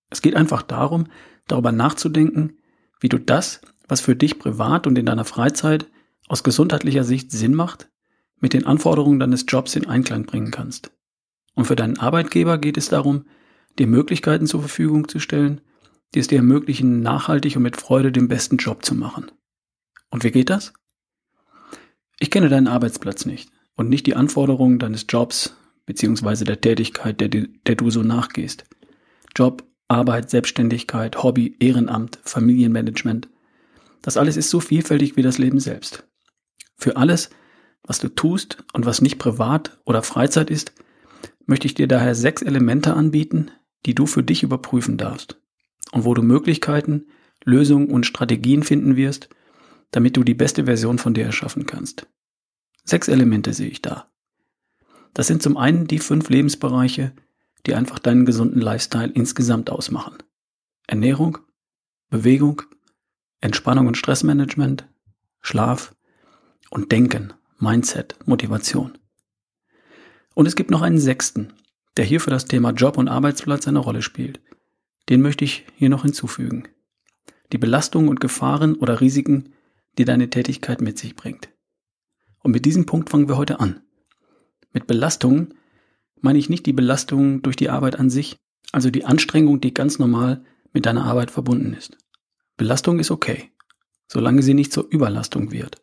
Es 0.10 0.22
geht 0.22 0.36
einfach 0.36 0.64
darum, 0.64 1.06
darüber 1.48 1.72
nachzudenken, 1.72 2.58
wie 3.02 3.10
du 3.10 3.20
das, 3.20 3.60
was 3.88 4.00
für 4.00 4.16
dich 4.16 4.40
privat 4.40 4.88
und 4.88 4.98
in 4.98 5.06
deiner 5.06 5.26
Freizeit 5.26 5.88
aus 6.30 6.44
gesundheitlicher 6.44 7.04
Sicht 7.04 7.32
Sinn 7.32 7.54
macht, 7.54 7.90
mit 8.40 8.54
den 8.54 8.66
Anforderungen 8.66 9.20
deines 9.20 9.46
Jobs 9.48 9.76
in 9.76 9.88
Einklang 9.88 10.26
bringen 10.26 10.52
kannst. 10.52 10.92
Und 11.56 11.66
für 11.66 11.76
deinen 11.76 12.00
Arbeitgeber 12.00 12.58
geht 12.58 12.78
es 12.78 12.88
darum, 12.88 13.26
dir 13.78 13.88
Möglichkeiten 13.88 14.48
zur 14.48 14.62
Verfügung 14.62 15.10
zu 15.10 15.20
stellen, 15.20 15.60
die 16.14 16.20
es 16.20 16.28
dir 16.28 16.38
ermöglichen, 16.38 17.02
nachhaltig 17.02 17.58
und 17.58 17.64
mit 17.64 17.78
Freude 17.78 18.12
den 18.12 18.28
besten 18.28 18.58
Job 18.58 18.86
zu 18.86 18.96
machen. 18.96 19.32
Und 20.10 20.24
wie 20.24 20.32
geht 20.32 20.50
das? 20.50 20.74
Ich 22.20 22.32
kenne 22.32 22.50
deinen 22.50 22.68
Arbeitsplatz 22.68 23.26
nicht 23.26 23.50
und 23.76 23.90
nicht 23.90 24.06
die 24.06 24.16
Anforderungen 24.16 24.80
deines 24.80 25.06
Jobs 25.10 25.56
beziehungsweise 25.86 26.46
der 26.46 26.62
Tätigkeit, 26.62 27.20
der, 27.20 27.30
der 27.30 27.76
du 27.76 27.90
so 27.90 28.04
nachgehst. 28.04 28.66
Job, 29.36 29.64
Arbeit, 29.92 30.30
Selbstständigkeit, 30.30 31.22
Hobby, 31.22 31.58
Ehrenamt, 31.60 32.20
Familienmanagement. 32.24 33.28
Das 34.02 34.16
alles 34.16 34.38
ist 34.38 34.50
so 34.50 34.62
vielfältig 34.62 35.18
wie 35.18 35.22
das 35.22 35.38
Leben 35.38 35.60
selbst. 35.60 36.08
Für 36.78 36.96
alles, 36.96 37.30
was 37.84 38.00
du 38.00 38.08
tust 38.08 38.64
und 38.74 38.86
was 38.86 39.02
nicht 39.02 39.20
privat 39.20 39.80
oder 39.84 40.02
Freizeit 40.02 40.50
ist, 40.50 40.74
möchte 41.46 41.68
ich 41.68 41.74
dir 41.74 41.90
daher 41.90 42.16
sechs 42.16 42.42
Elemente 42.42 42.94
anbieten, 42.94 43.52
die 43.86 43.94
du 43.94 44.06
für 44.06 44.24
dich 44.24 44.44
überprüfen 44.44 44.98
darfst 44.98 45.42
und 45.92 46.06
wo 46.06 46.14
du 46.14 46.22
Möglichkeiten, 46.22 47.08
Lösungen 47.44 47.90
und 47.90 48.06
Strategien 48.06 48.64
finden 48.64 48.96
wirst, 48.96 49.30
damit 49.92 50.16
du 50.16 50.24
die 50.24 50.36
beste 50.36 50.66
Version 50.66 51.00
von 51.00 51.14
dir 51.14 51.26
erschaffen 51.26 51.66
kannst. 51.66 52.08
Sechs 52.86 53.10
Elemente 53.10 53.52
sehe 53.54 53.68
ich 53.68 53.82
da. 53.82 54.10
Das 55.14 55.28
sind 55.28 55.44
zum 55.44 55.58
einen 55.58 55.88
die 55.88 56.00
fünf 56.00 56.30
Lebensbereiche, 56.30 57.12
die 57.66 57.76
einfach 57.76 58.00
deinen 58.00 58.26
gesunden 58.26 58.62
Lifestyle 58.62 59.12
insgesamt 59.12 59.70
ausmachen. 59.70 60.18
Ernährung, 60.88 61.38
Bewegung, 62.10 62.62
Entspannung 63.40 63.88
und 63.88 63.98
Stressmanagement, 63.98 64.88
Schlaf 65.42 65.96
und 66.70 66.92
Denken, 66.92 67.34
Mindset, 67.60 68.16
Motivation. 68.26 68.98
Und 70.34 70.46
es 70.46 70.56
gibt 70.56 70.72
noch 70.72 70.82
einen 70.82 71.00
sechsten, 71.00 71.54
der 71.98 72.06
hier 72.06 72.22
für 72.22 72.30
das 72.30 72.46
Thema 72.46 72.72
Job 72.72 72.98
und 72.98 73.08
Arbeitsplatz 73.08 73.68
eine 73.68 73.80
Rolle 73.80 74.02
spielt. 74.02 74.40
Den 75.10 75.22
möchte 75.22 75.44
ich 75.44 75.66
hier 75.76 75.90
noch 75.90 76.04
hinzufügen. 76.04 76.68
Die 77.52 77.58
Belastungen 77.58 78.10
und 78.10 78.20
Gefahren 78.20 78.76
oder 78.76 79.02
Risiken, 79.02 79.54
die 79.98 80.06
deine 80.06 80.30
Tätigkeit 80.30 80.82
mit 80.82 80.98
sich 80.98 81.16
bringt. 81.16 81.50
Und 82.40 82.52
mit 82.52 82.66
diesem 82.66 82.86
Punkt 82.86 83.10
fangen 83.10 83.28
wir 83.28 83.38
heute 83.38 83.60
an. 83.60 83.82
Mit 84.72 84.88
Belastungen 84.88 85.54
meine 86.22 86.40
ich 86.40 86.50
nicht 86.50 86.66
die 86.66 86.74
Belastung 86.74 87.42
durch 87.42 87.56
die 87.56 87.70
Arbeit 87.70 88.00
an 88.00 88.10
sich, 88.10 88.38
also 88.72 88.90
die 88.90 89.06
Anstrengung, 89.06 89.60
die 89.60 89.74
ganz 89.74 90.00
normal 90.00 90.44
mit 90.74 90.86
deiner 90.86 91.04
Arbeit 91.04 91.32
verbunden 91.32 91.74
ist. 91.74 91.98
Belastung 92.58 93.00
ist 93.00 93.12
okay, 93.12 93.52
solange 94.08 94.44
sie 94.44 94.54
nicht 94.54 94.72
zur 94.72 94.88
Überlastung 94.90 95.52
wird. 95.52 95.82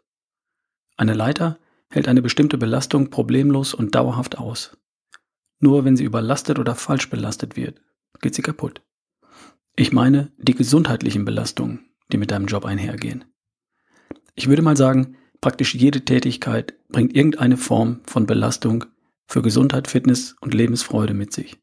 Eine 0.97 1.15
Leiter 1.15 1.59
hält 1.91 2.09
eine 2.09 2.23
bestimmte 2.23 2.59
Belastung 2.59 3.11
problemlos 3.11 3.75
und 3.75 3.95
dauerhaft 3.95 4.39
aus. 4.39 4.77
Nur 5.61 5.85
wenn 5.85 5.97
sie 5.97 6.05
überlastet 6.05 6.59
oder 6.59 6.75
falsch 6.75 7.11
belastet 7.11 7.57
wird, 7.57 7.81
geht 8.21 8.35
sie 8.35 8.43
kaputt. 8.43 8.83
Ich 9.77 9.93
meine 9.93 10.33
die 10.39 10.55
gesundheitlichen 10.55 11.25
Belastungen, 11.25 11.91
die 12.13 12.19
mit 12.19 12.31
deinem 12.31 12.47
Job 12.47 12.65
einhergehen. 12.65 13.25
Ich 14.35 14.49
würde 14.49 14.63
mal 14.63 14.77
sagen, 14.77 15.17
praktisch 15.41 15.75
jede 15.75 16.05
Tätigkeit 16.05 16.75
bringt 16.89 17.15
irgendeine 17.15 17.57
Form 17.57 18.01
von 18.05 18.27
Belastung 18.27 18.85
für 19.29 19.43
Gesundheit, 19.43 19.89
Fitness 19.89 20.35
und 20.41 20.55
Lebensfreude 20.55 21.15
mit 21.15 21.33
sich. 21.33 21.59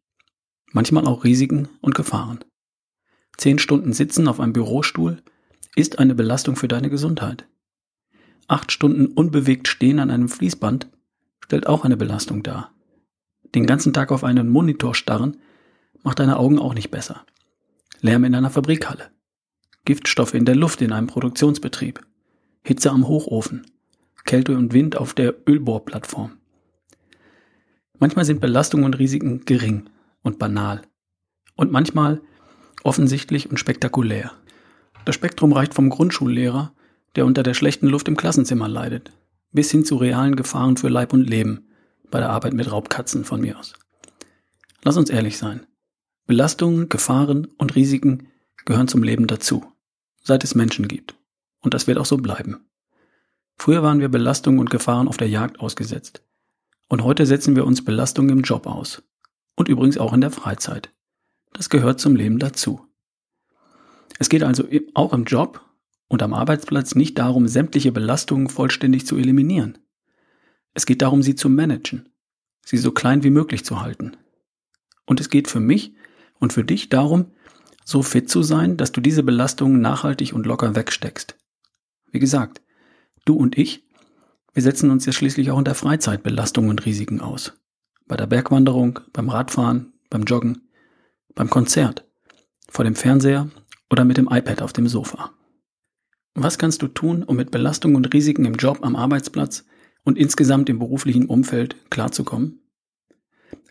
Manchmal 0.72 1.08
auch 1.08 1.24
Risiken 1.24 1.68
und 1.82 1.96
Gefahren. 1.96 2.40
Zehn 3.38 3.60
Stunden 3.60 3.92
Sitzen 3.92 4.28
auf 4.28 4.40
einem 4.40 4.54
Bürostuhl 4.54 5.22
ist 5.76 6.00
eine 6.00 6.16
Belastung 6.16 6.56
für 6.56 6.68
deine 6.68 6.90
Gesundheit. 6.90 7.48
Acht 8.48 8.72
Stunden 8.72 9.08
unbewegt 9.08 9.68
stehen 9.68 10.00
an 10.00 10.12
einem 10.12 10.30
Fließband 10.30 10.90
stellt 11.44 11.68
auch 11.68 11.84
eine 11.84 11.98
Belastung 11.98 12.44
dar. 12.44 12.72
Den 13.56 13.66
ganzen 13.66 13.94
Tag 13.94 14.12
auf 14.12 14.24
einen 14.24 14.50
Monitor 14.50 14.96
starren 14.96 15.38
macht 16.04 16.20
deine 16.20 16.38
Augen 16.38 16.60
auch 16.60 16.74
nicht 16.74 16.92
besser. 16.92 17.26
Lärm 18.02 18.24
in 18.24 18.36
einer 18.36 18.50
Fabrikhalle. 18.52 19.12
Giftstoffe 19.86 20.34
in 20.34 20.46
der 20.46 20.56
Luft 20.56 20.82
in 20.82 20.92
einem 20.92 21.08
Produktionsbetrieb, 21.08 22.02
Hitze 22.64 22.90
am 22.90 23.08
Hochofen, 23.08 23.66
Kälte 24.24 24.58
und 24.58 24.74
Wind 24.74 24.98
auf 24.98 25.14
der 25.14 25.36
Ölbohrplattform. 25.48 26.38
Manchmal 28.00 28.26
sind 28.26 28.42
Belastungen 28.42 28.86
und 28.86 29.00
Risiken 29.00 29.46
gering 29.46 29.90
und 30.22 30.40
banal 30.40 30.82
und 31.56 31.72
manchmal 31.72 32.22
offensichtlich 32.84 33.50
und 33.50 33.60
spektakulär. 33.60 34.32
Das 35.06 35.16
Spektrum 35.16 35.54
reicht 35.54 35.74
vom 35.74 35.90
Grundschullehrer, 35.90 36.74
der 37.16 37.26
unter 37.26 37.44
der 37.44 37.54
schlechten 37.54 37.88
Luft 37.88 38.08
im 38.08 38.18
Klassenzimmer 38.18 38.68
leidet, 38.68 39.12
bis 39.52 39.72
hin 39.72 39.86
zu 39.86 39.96
realen 39.96 40.36
Gefahren 40.36 40.78
für 40.78 40.90
Leib 40.90 41.14
und 41.14 41.30
Leben 41.30 41.68
bei 42.12 42.20
der 42.20 42.30
Arbeit 42.30 42.54
mit 42.54 42.72
Raubkatzen 42.72 43.24
von 43.24 43.42
mir 43.42 43.58
aus. 43.58 43.74
Lass 44.84 44.98
uns 44.98 45.10
ehrlich 45.10 45.38
sein. 45.38 45.66
Belastungen, 46.28 46.90
Gefahren 46.90 47.48
und 47.58 47.76
Risiken 47.76 48.28
gehören 48.66 48.88
zum 48.88 49.04
Leben 49.04 49.28
dazu, 49.28 49.66
seit 50.24 50.44
es 50.44 50.56
Menschen 50.56 50.88
gibt. 50.88 51.16
Und 51.62 51.74
das 51.74 51.88
wird 51.88 51.98
auch 51.98 52.06
so 52.06 52.18
bleiben. 52.18 52.68
Früher 53.58 53.82
waren 53.84 54.00
wir 54.00 54.10
Belastungen 54.10 54.60
und 54.60 54.70
Gefahren 54.70 55.08
auf 55.08 55.18
der 55.18 55.30
Jagd 55.30 55.60
ausgesetzt. 55.60 56.24
Und 56.88 57.04
heute 57.04 57.26
setzen 57.26 57.56
wir 57.56 57.66
uns 57.66 57.84
Belastungen 57.84 58.38
im 58.38 58.42
Job 58.44 58.68
aus. 58.68 59.04
Und 59.56 59.70
übrigens 59.70 59.98
auch 59.98 60.14
in 60.14 60.22
der 60.22 60.32
Freizeit. 60.32 60.94
Das 61.54 61.70
gehört 61.70 62.00
zum 62.00 62.16
Leben 62.16 62.40
dazu. 62.40 62.82
Es 64.20 64.30
geht 64.30 64.44
also 64.44 64.68
auch 64.94 65.14
im 65.14 65.26
Job 65.26 65.62
und 66.08 66.22
am 66.22 66.34
Arbeitsplatz 66.34 66.96
nicht 66.96 67.18
darum, 67.18 67.48
sämtliche 67.48 67.92
Belastungen 67.92 68.50
vollständig 68.50 69.06
zu 69.06 69.18
eliminieren. 69.18 69.78
Es 70.74 70.86
geht 70.86 71.02
darum, 71.02 71.24
sie 71.24 71.36
zu 71.36 71.50
managen, 71.50 72.10
sie 72.66 72.78
so 72.78 72.92
klein 72.92 73.24
wie 73.24 73.30
möglich 73.30 73.64
zu 73.66 73.82
halten. 73.82 74.18
Und 75.06 75.20
es 75.20 75.30
geht 75.30 75.48
für 75.48 75.60
mich 75.60 75.96
und 76.40 76.54
für 76.54 76.64
dich 76.64 76.90
darum, 76.90 77.32
so 77.86 78.02
fit 78.02 78.30
zu 78.30 78.44
sein, 78.44 78.78
dass 78.78 78.92
du 78.92 79.00
diese 79.00 79.24
Belastungen 79.24 79.80
nachhaltig 79.80 80.34
und 80.34 80.46
locker 80.46 80.76
wegsteckst. 80.76 81.38
Wie 82.12 82.20
gesagt, 82.20 82.62
du 83.24 83.36
und 83.36 83.58
ich, 83.58 83.85
wir 84.56 84.64
setzen 84.64 84.90
uns 84.90 85.06
ja 85.06 85.12
schließlich 85.12 85.52
auch 85.52 85.58
in 85.58 85.66
der 85.66 85.76
Freizeit 85.76 86.24
Belastungen 86.24 86.70
und 86.70 86.86
Risiken 86.86 87.20
aus. 87.20 87.54
Bei 88.08 88.16
der 88.16 88.26
Bergwanderung, 88.26 89.02
beim 89.12 89.28
Radfahren, 89.28 89.92
beim 90.10 90.24
Joggen, 90.24 90.70
beim 91.36 91.50
Konzert, 91.50 92.06
vor 92.70 92.86
dem 92.86 92.96
Fernseher 92.96 93.50
oder 93.92 94.06
mit 94.06 94.16
dem 94.16 94.30
iPad 94.32 94.62
auf 94.62 94.72
dem 94.72 94.88
Sofa. 94.88 95.34
Was 96.36 96.58
kannst 96.58 96.82
du 96.82 96.88
tun, 96.88 97.24
um 97.24 97.36
mit 97.36 97.52
Belastungen 97.52 97.98
und 97.98 98.14
Risiken 98.14 98.46
im 98.46 98.56
Job, 98.56 98.80
am 98.82 98.96
Arbeitsplatz 98.96 99.66
und 100.04 100.18
insgesamt 100.18 100.70
im 100.70 100.80
beruflichen 100.80 101.26
Umfeld 101.26 101.76
klarzukommen? 101.90 102.62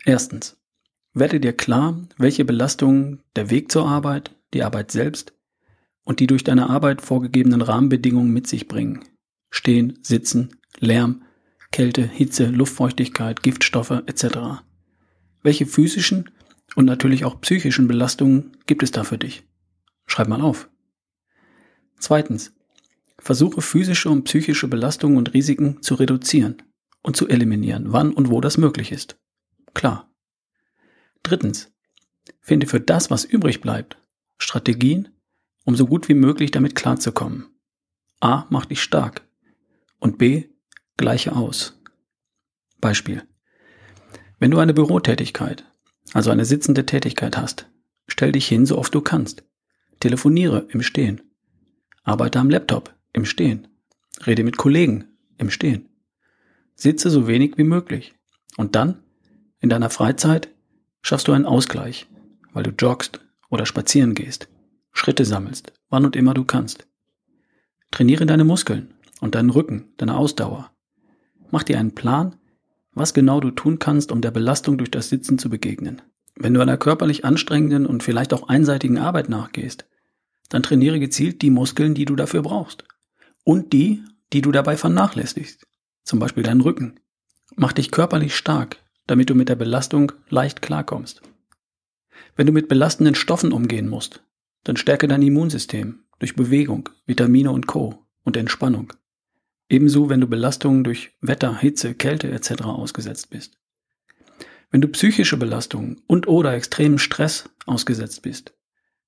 Erstens. 0.05 0.61
Werde 1.13 1.39
dir 1.39 1.53
klar, 1.53 1.99
welche 2.17 2.45
Belastungen 2.45 3.23
der 3.35 3.49
Weg 3.49 3.71
zur 3.71 3.87
Arbeit, 3.87 4.35
die 4.53 4.61
Arbeit 4.61 4.91
selbst 4.91 5.33
und 6.03 6.19
die 6.19 6.27
durch 6.27 6.43
deine 6.43 6.69
Arbeit 6.69 7.01
vorgegebenen 7.01 7.61
Rahmenbedingungen 7.61 8.31
mit 8.31 8.45
sich 8.45 8.67
bringen. 8.67 9.03
Stehen, 9.49 9.97
Sitzen, 10.03 10.57
Lärm, 10.79 11.23
Kälte, 11.71 12.03
Hitze, 12.03 12.47
Luftfeuchtigkeit, 12.47 13.43
Giftstoffe 13.43 14.03
etc. 14.05 14.63
Welche 15.43 15.65
physischen 15.65 16.29
und 16.75 16.85
natürlich 16.85 17.25
auch 17.25 17.41
psychischen 17.41 17.87
Belastungen 17.87 18.57
gibt 18.65 18.83
es 18.83 18.91
da 18.91 19.03
für 19.03 19.17
dich? 19.17 19.43
Schreib 20.07 20.27
mal 20.27 20.41
auf. 20.41 20.69
Zweitens. 21.99 22.53
Versuche 23.17 23.61
physische 23.61 24.09
und 24.09 24.23
psychische 24.25 24.67
Belastungen 24.67 25.17
und 25.17 25.33
Risiken 25.33 25.81
zu 25.81 25.95
reduzieren 25.95 26.61
und 27.01 27.15
zu 27.15 27.27
eliminieren, 27.27 27.91
wann 27.91 28.13
und 28.13 28.29
wo 28.29 28.41
das 28.41 28.57
möglich 28.57 28.91
ist. 28.91 29.17
Klar. 29.73 30.11
Drittens. 31.23 31.71
Finde 32.41 32.67
für 32.67 32.79
das, 32.79 33.09
was 33.09 33.25
übrig 33.25 33.61
bleibt, 33.61 33.97
Strategien, 34.37 35.09
um 35.63 35.75
so 35.75 35.87
gut 35.87 36.09
wie 36.09 36.13
möglich 36.13 36.51
damit 36.51 36.75
klarzukommen. 36.75 37.47
A. 38.19 38.45
Mach 38.49 38.65
dich 38.65 38.81
stark. 38.81 39.27
Und 39.99 40.17
B. 40.17 40.49
Gleiche 40.97 41.35
aus. 41.35 41.77
Beispiel. 42.79 43.23
Wenn 44.39 44.51
du 44.51 44.59
eine 44.59 44.73
Bürotätigkeit, 44.73 45.65
also 46.13 46.31
eine 46.31 46.45
sitzende 46.45 46.85
Tätigkeit 46.85 47.37
hast, 47.37 47.69
stell 48.07 48.31
dich 48.31 48.47
hin, 48.47 48.65
so 48.65 48.77
oft 48.77 48.95
du 48.95 49.01
kannst. 49.01 49.43
Telefoniere 49.99 50.67
im 50.69 50.81
Stehen. 50.81 51.21
Arbeite 52.03 52.39
am 52.39 52.49
Laptop 52.49 52.95
im 53.11 53.25
Stehen. 53.25 53.67
Rede 54.25 54.45
mit 54.45 54.55
Kollegen 54.55 55.05
im 55.37 55.49
Stehen. 55.49 55.89
Sitze 56.75 57.09
so 57.09 57.27
wenig 57.27 57.57
wie 57.57 57.65
möglich. 57.65 58.13
Und 58.55 58.75
dann, 58.75 59.03
in 59.59 59.67
deiner 59.67 59.89
Freizeit, 59.89 60.49
schaffst 61.01 61.27
du 61.27 61.33
einen 61.33 61.45
Ausgleich, 61.45 62.07
weil 62.53 62.63
du 62.63 62.71
joggst 62.71 63.19
oder 63.49 63.65
spazieren 63.65 64.15
gehst, 64.15 64.47
Schritte 64.93 65.25
sammelst, 65.25 65.73
wann 65.89 66.05
und 66.05 66.15
immer 66.15 66.33
du 66.33 66.45
kannst. 66.45 66.87
Trainiere 67.91 68.25
deine 68.25 68.45
Muskeln 68.45 68.93
und 69.19 69.35
deinen 69.35 69.49
Rücken, 69.49 69.93
deine 69.97 70.15
Ausdauer. 70.15 70.71
Mach 71.51 71.63
dir 71.63 71.79
einen 71.79 71.95
Plan, 71.95 72.35
was 72.93 73.13
genau 73.13 73.39
du 73.39 73.51
tun 73.51 73.79
kannst, 73.79 74.11
um 74.11 74.21
der 74.21 74.31
Belastung 74.31 74.77
durch 74.77 74.91
das 74.91 75.09
Sitzen 75.09 75.37
zu 75.37 75.49
begegnen. 75.49 76.01
Wenn 76.35 76.53
du 76.53 76.61
einer 76.61 76.77
körperlich 76.77 77.23
anstrengenden 77.23 77.85
und 77.85 78.03
vielleicht 78.03 78.33
auch 78.33 78.49
einseitigen 78.49 78.97
Arbeit 78.97 79.29
nachgehst, 79.29 79.85
dann 80.49 80.63
trainiere 80.63 80.99
gezielt 80.99 81.41
die 81.41 81.49
Muskeln, 81.49 81.93
die 81.93 82.05
du 82.05 82.15
dafür 82.15 82.41
brauchst. 82.41 82.83
Und 83.43 83.73
die, 83.73 84.03
die 84.33 84.41
du 84.41 84.51
dabei 84.51 84.77
vernachlässigst. 84.77 85.65
Zum 86.03 86.19
Beispiel 86.19 86.43
deinen 86.43 86.61
Rücken. 86.61 86.99
Mach 87.55 87.73
dich 87.73 87.91
körperlich 87.91 88.35
stark, 88.35 88.77
damit 89.07 89.29
du 89.29 89.35
mit 89.35 89.49
der 89.49 89.55
Belastung 89.55 90.11
leicht 90.29 90.61
klarkommst. 90.61 91.21
Wenn 92.35 92.47
du 92.47 92.53
mit 92.53 92.67
belastenden 92.67 93.15
Stoffen 93.15 93.51
umgehen 93.51 93.87
musst, 93.87 94.23
dann 94.63 94.77
stärke 94.77 95.07
dein 95.07 95.21
Immunsystem 95.21 95.99
durch 96.19 96.35
Bewegung, 96.35 96.89
Vitamine 97.05 97.51
und 97.51 97.67
Co. 97.67 98.05
und 98.23 98.35
Entspannung. 98.35 98.93
Ebenso, 99.69 100.09
wenn 100.09 100.21
du 100.21 100.27
Belastungen 100.27 100.83
durch 100.83 101.13
Wetter, 101.21 101.57
Hitze, 101.57 101.95
Kälte 101.95 102.31
etc. 102.31 102.63
ausgesetzt 102.63 103.29
bist. 103.29 103.57
Wenn 104.71 104.81
du 104.81 104.87
psychische 104.89 105.37
Belastungen 105.37 106.01
und 106.07 106.27
oder 106.27 106.53
extremen 106.53 106.99
Stress 106.99 107.49
ausgesetzt 107.65 108.21
bist, 108.21 108.53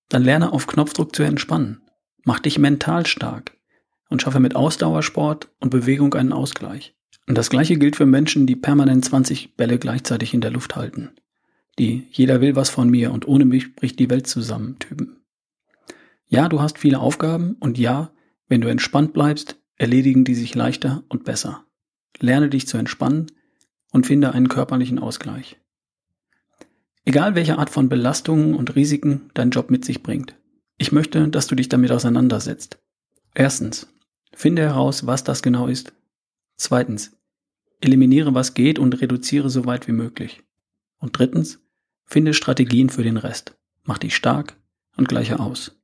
dann 0.09 0.23
lerne 0.23 0.53
auf 0.53 0.67
Knopfdruck 0.67 1.15
zu 1.15 1.23
entspannen. 1.23 1.81
Mach 2.23 2.39
dich 2.39 2.57
mental 2.57 3.05
stark 3.05 3.57
und 4.09 4.21
schaffe 4.21 4.39
mit 4.39 4.55
Ausdauersport 4.55 5.49
und 5.59 5.69
Bewegung 5.69 6.13
einen 6.13 6.33
Ausgleich. 6.33 6.95
Und 7.27 7.37
das 7.37 7.49
gleiche 7.49 7.77
gilt 7.77 7.95
für 7.95 8.05
Menschen, 8.05 8.47
die 8.47 8.55
permanent 8.55 9.03
20 9.03 9.55
Bälle 9.55 9.77
gleichzeitig 9.77 10.33
in 10.33 10.41
der 10.41 10.51
Luft 10.51 10.75
halten. 10.75 11.11
Die 11.77 12.07
jeder 12.11 12.41
will 12.41 12.55
was 12.55 12.69
von 12.69 12.89
mir 12.89 13.11
und 13.11 13.27
ohne 13.27 13.45
mich 13.45 13.75
bricht 13.75 13.99
die 13.99 14.09
Welt 14.09 14.27
zusammen 14.27 14.79
Typen. 14.79 15.17
Ja, 16.27 16.49
du 16.49 16.61
hast 16.61 16.77
viele 16.77 16.99
Aufgaben 16.99 17.55
und 17.59 17.77
ja, 17.77 18.11
wenn 18.47 18.61
du 18.61 18.69
entspannt 18.69 19.13
bleibst, 19.13 19.57
erledigen 19.77 20.25
die 20.25 20.35
sich 20.35 20.55
leichter 20.55 21.03
und 21.07 21.23
besser. 21.23 21.63
Lerne 22.19 22.49
dich 22.49 22.67
zu 22.67 22.77
entspannen 22.77 23.31
und 23.91 24.05
finde 24.05 24.33
einen 24.33 24.49
körperlichen 24.49 24.99
Ausgleich. 24.99 25.57
Egal 27.05 27.35
welche 27.35 27.57
Art 27.57 27.69
von 27.69 27.87
Belastungen 27.87 28.53
und 28.53 28.75
Risiken 28.75 29.29
dein 29.33 29.51
Job 29.51 29.69
mit 29.69 29.85
sich 29.85 30.03
bringt. 30.03 30.35
Ich 30.77 30.91
möchte, 30.91 31.27
dass 31.29 31.47
du 31.47 31.55
dich 31.55 31.69
damit 31.69 31.91
auseinandersetzt. 31.91 32.79
Erstens, 33.33 33.87
finde 34.33 34.63
heraus, 34.63 35.05
was 35.05 35.23
das 35.23 35.41
genau 35.41 35.67
ist. 35.67 35.93
Zweitens, 36.57 37.17
eliminiere, 37.79 38.33
was 38.33 38.55
geht 38.55 38.77
und 38.77 38.99
reduziere 38.99 39.49
so 39.49 39.65
weit 39.65 39.87
wie 39.87 39.93
möglich. 39.93 40.43
Und 40.97 41.17
drittens, 41.17 41.59
finde 42.05 42.33
Strategien 42.33 42.89
für 42.89 43.03
den 43.03 43.17
Rest. 43.17 43.55
Mach 43.83 43.99
dich 43.99 44.15
stark 44.15 44.57
und 44.97 45.07
gleiche 45.07 45.39
aus. 45.39 45.79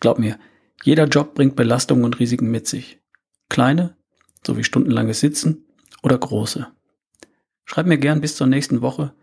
Glaub 0.00 0.18
mir, 0.18 0.38
jeder 0.82 1.06
Job 1.06 1.34
bringt 1.34 1.56
Belastungen 1.56 2.04
und 2.04 2.18
Risiken 2.18 2.50
mit 2.50 2.66
sich. 2.66 3.00
Kleine, 3.48 3.96
sowie 4.46 4.64
stundenlanges 4.64 5.20
Sitzen 5.20 5.66
oder 6.02 6.18
große. 6.18 6.66
Schreib 7.64 7.86
mir 7.86 7.98
gern 7.98 8.20
bis 8.20 8.36
zur 8.36 8.46
nächsten 8.46 8.82
Woche, 8.82 9.14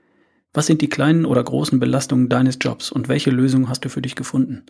was 0.54 0.66
sind 0.66 0.82
die 0.82 0.90
kleinen 0.90 1.26
oder 1.26 1.44
großen 1.44 1.80
Belastungen 1.80 2.28
deines 2.28 2.58
Jobs 2.60 2.92
und 2.92 3.08
welche 3.08 3.30
Lösung 3.30 3.70
hast 3.70 3.86
du 3.86 3.90
für 3.90 4.02
dich 4.02 4.16
gefunden? 4.16 4.66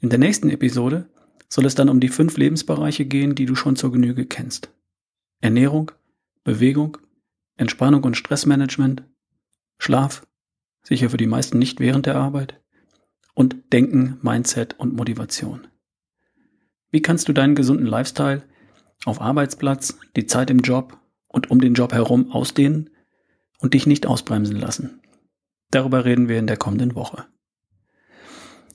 In 0.00 0.10
der 0.10 0.18
nächsten 0.18 0.50
Episode 0.50 1.08
soll 1.48 1.64
es 1.64 1.74
dann 1.74 1.88
um 1.88 2.00
die 2.00 2.08
fünf 2.08 2.36
Lebensbereiche 2.36 3.06
gehen, 3.06 3.34
die 3.34 3.46
du 3.46 3.54
schon 3.54 3.76
zur 3.76 3.92
Genüge 3.92 4.26
kennst. 4.26 4.70
Ernährung, 5.40 5.92
Bewegung, 6.44 6.98
Entspannung 7.56 8.04
und 8.04 8.16
Stressmanagement, 8.16 9.04
Schlaf, 9.78 10.26
sicher 10.82 11.10
für 11.10 11.16
die 11.16 11.26
meisten 11.26 11.58
nicht 11.58 11.80
während 11.80 12.06
der 12.06 12.16
Arbeit, 12.16 12.60
und 13.38 13.72
Denken, 13.72 14.18
Mindset 14.20 14.74
und 14.80 14.96
Motivation. 14.96 15.68
Wie 16.90 17.02
kannst 17.02 17.28
du 17.28 17.32
deinen 17.32 17.54
gesunden 17.54 17.86
Lifestyle 17.86 18.42
auf 19.04 19.20
Arbeitsplatz, 19.20 19.96
die 20.16 20.26
Zeit 20.26 20.50
im 20.50 20.58
Job 20.58 20.98
und 21.28 21.48
um 21.48 21.60
den 21.60 21.74
Job 21.74 21.92
herum 21.92 22.32
ausdehnen 22.32 22.90
und 23.60 23.74
dich 23.74 23.86
nicht 23.86 24.08
ausbremsen 24.08 24.56
lassen. 24.56 25.00
Darüber 25.70 26.04
reden 26.04 26.28
wir 26.28 26.36
in 26.36 26.48
der 26.48 26.56
kommenden 26.56 26.96
Woche. 26.96 27.26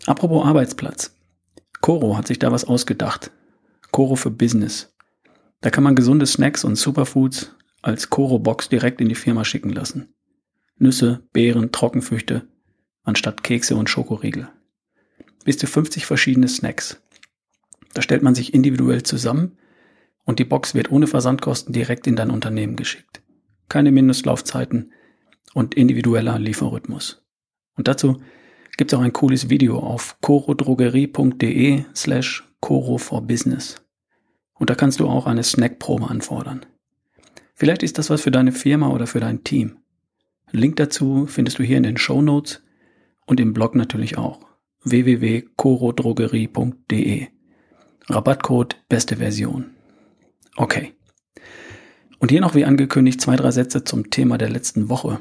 Apropos 0.05 0.45
Arbeitsplatz. 0.45 1.13
Coro 1.81 2.15
hat 2.15 2.27
sich 2.27 2.39
da 2.39 2.53
was 2.53 2.63
ausgedacht. 2.63 3.31
Coro 3.91 4.15
für 4.15 4.31
Business. 4.31 4.95
Da 5.59 5.71
kann 5.71 5.83
man 5.83 5.95
gesunde 5.95 6.25
Snacks 6.25 6.63
und 6.63 6.77
Superfoods 6.77 7.53
als 7.81 8.09
Coro-Box 8.09 8.69
direkt 8.69 9.01
in 9.01 9.09
die 9.09 9.15
Firma 9.15 9.43
schicken 9.43 9.71
lassen. 9.71 10.13
Nüsse, 10.77 11.27
Beeren, 11.33 11.73
Trockenfrüchte 11.73 12.47
anstatt 13.03 13.43
Kekse 13.43 13.75
und 13.75 13.89
Schokoriegel. 13.89 14.49
bis 15.45 15.57
zu 15.57 15.67
50 15.67 16.05
verschiedene 16.05 16.47
Snacks. 16.47 17.01
Da 17.93 18.01
stellt 18.01 18.23
man 18.23 18.33
sich 18.33 18.53
individuell 18.53 19.03
zusammen 19.03 19.57
und 20.23 20.39
die 20.39 20.45
Box 20.45 20.73
wird 20.73 20.89
ohne 20.91 21.05
Versandkosten 21.05 21.73
direkt 21.73 22.07
in 22.07 22.15
dein 22.15 22.31
Unternehmen 22.31 22.75
geschickt. 22.75 23.21
Keine 23.67 23.91
Mindestlaufzeiten 23.91 24.93
und 25.53 25.75
individueller 25.75 26.39
Lieferrhythmus. 26.39 27.21
Und 27.75 27.87
dazu 27.87 28.21
gibt 28.77 28.91
es 28.91 28.97
auch 28.97 29.03
ein 29.03 29.13
cooles 29.13 29.49
Video 29.49 29.79
auf 29.79 30.17
corodrogerie.de 30.21 31.85
slash 31.93 32.43
coro 32.59 32.97
for 32.97 33.21
business. 33.21 33.81
Und 34.53 34.69
da 34.69 34.75
kannst 34.75 34.99
du 34.99 35.07
auch 35.07 35.25
eine 35.25 35.43
Snackprobe 35.43 36.09
anfordern. 36.09 36.65
Vielleicht 37.53 37.83
ist 37.83 37.97
das 37.97 38.09
was 38.09 38.21
für 38.21 38.31
deine 38.31 38.51
Firma 38.51 38.89
oder 38.89 39.07
für 39.07 39.19
dein 39.19 39.43
Team. 39.43 39.77
Link 40.51 40.77
dazu 40.77 41.25
findest 41.27 41.59
du 41.59 41.63
hier 41.63 41.77
in 41.77 41.83
den 41.83 41.97
Show 41.97 42.21
Notes 42.21 42.62
und 43.25 43.39
im 43.39 43.53
Blog 43.53 43.75
natürlich 43.75 44.17
auch 44.17 44.39
www.corodrogerie.de. 44.83 47.27
Rabattcode 48.09 48.75
beste 48.89 49.17
Version. 49.17 49.71
Okay. 50.55 50.93
Und 52.19 52.31
hier 52.31 52.41
noch 52.41 52.55
wie 52.55 52.65
angekündigt 52.65 53.21
zwei, 53.21 53.35
drei 53.35 53.51
Sätze 53.51 53.83
zum 53.83 54.09
Thema 54.09 54.37
der 54.37 54.49
letzten 54.49 54.89
Woche. 54.89 55.19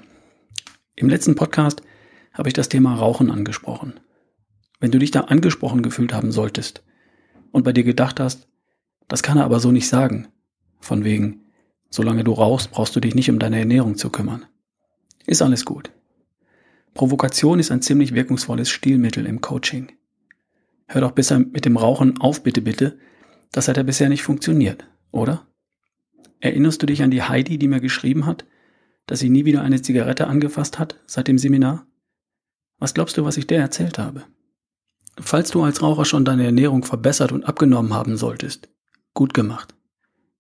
Im 0.97 1.09
letzten 1.09 1.35
Podcast 1.35 1.82
habe 2.32 2.49
ich 2.49 2.54
das 2.54 2.68
Thema 2.68 2.94
Rauchen 2.94 3.30
angesprochen. 3.30 4.00
Wenn 4.80 4.90
du 4.90 4.99
dich 4.99 5.11
da 5.11 5.23
angesprochen 5.23 5.82
gefühlt 5.82 6.12
haben 6.12 6.32
solltest 6.32 6.82
und 7.52 7.62
bei 7.62 7.73
dir 7.73 7.85
gedacht 7.85 8.18
hast, 8.18 8.49
das 9.09 9.23
kann 9.23 9.38
er 9.38 9.44
aber 9.44 9.61
so 9.61 9.71
nicht 9.71 9.88
sagen, 9.88 10.28
von 10.80 11.04
wegen, 11.04 11.42
solange 11.88 12.25
du 12.25 12.32
rauchst, 12.32 12.73
brauchst 12.73 12.97
du 12.97 13.00
dich 13.00 13.14
nicht 13.14 13.30
um 13.30 13.38
deine 13.38 13.59
Ernährung 13.59 13.97
zu 13.97 14.11
kümmern. 14.11 14.47
Ist 15.26 15.42
alles 15.42 15.64
gut. 15.64 15.92
Provokation 16.95 17.59
ist 17.59 17.71
ein 17.71 17.83
ziemlich 17.83 18.15
wirkungsvolles 18.15 18.69
Stilmittel 18.69 19.27
im 19.27 19.41
Coaching. 19.41 19.93
Hör 20.87 21.01
doch 21.01 21.13
besser 21.13 21.39
mit 21.39 21.65
dem 21.65 21.77
Rauchen 21.77 22.21
auf, 22.21 22.43
bitte, 22.43 22.61
bitte. 22.61 22.99
Das 23.51 23.69
hat 23.69 23.77
ja 23.77 23.83
bisher 23.83 24.09
nicht 24.09 24.23
funktioniert, 24.23 24.87
oder? 25.11 25.47
Erinnerst 26.41 26.83
du 26.83 26.87
dich 26.87 27.03
an 27.03 27.11
die 27.11 27.23
Heidi, 27.23 27.59
die 27.59 27.69
mir 27.69 27.81
geschrieben 27.81 28.27
hat, 28.27 28.45
dass 29.07 29.21
sie 29.21 29.31
nie 29.31 29.45
wieder 29.45 29.63
eine 29.63 29.81
Zigarette 29.81 30.27
angefasst 30.27 30.79
hat 30.79 31.01
seit 31.07 31.29
dem 31.29 31.39
Seminar? 31.39 31.87
Was 32.79 32.95
glaubst 32.95 33.17
du, 33.17 33.25
was 33.25 33.37
ich 33.37 33.47
dir 33.47 33.59
erzählt 33.59 33.99
habe? 33.99 34.25
Falls 35.19 35.51
du 35.51 35.63
als 35.63 35.83
Raucher 35.83 36.05
schon 36.05 36.25
deine 36.25 36.45
Ernährung 36.45 36.85
verbessert 36.85 37.33
und 37.33 37.45
abgenommen 37.45 37.95
haben 37.95 38.17
solltest, 38.17 38.69
gut 39.15 39.35
gemacht. 39.35 39.75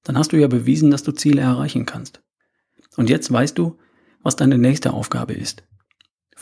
Dann 0.02 0.18
hast 0.18 0.32
du 0.32 0.36
ja 0.36 0.48
bewiesen, 0.48 0.90
dass 0.90 1.02
du 1.02 1.12
Ziele 1.12 1.42
erreichen 1.42 1.86
kannst. 1.86 2.22
Und 2.96 3.08
jetzt 3.08 3.32
weißt 3.32 3.56
du, 3.56 3.78
was 4.22 4.36
deine 4.36 4.58
nächste 4.58 4.92
Aufgabe 4.92 5.34
ist. 5.34 5.62